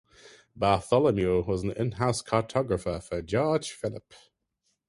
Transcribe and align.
Bartholomew 0.55 1.43
was 1.43 1.61
an 1.61 1.73
in-house 1.73 2.23
cartographer 2.23 3.03
for 3.03 3.21
George 3.21 3.69
Philip. 3.71 4.15